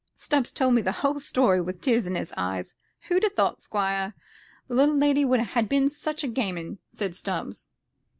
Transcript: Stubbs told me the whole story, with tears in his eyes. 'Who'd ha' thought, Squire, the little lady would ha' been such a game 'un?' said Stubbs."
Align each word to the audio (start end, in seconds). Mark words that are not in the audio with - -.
Stubbs 0.15 0.51
told 0.51 0.73
me 0.73 0.81
the 0.81 0.91
whole 1.03 1.19
story, 1.19 1.61
with 1.61 1.79
tears 1.79 2.07
in 2.07 2.15
his 2.15 2.33
eyes. 2.35 2.73
'Who'd 3.01 3.23
ha' 3.23 3.27
thought, 3.35 3.61
Squire, 3.61 4.15
the 4.67 4.73
little 4.73 4.95
lady 4.97 5.23
would 5.23 5.39
ha' 5.41 5.61
been 5.67 5.89
such 5.89 6.23
a 6.23 6.27
game 6.27 6.57
'un?' 6.57 6.79
said 6.91 7.13
Stubbs." 7.13 7.69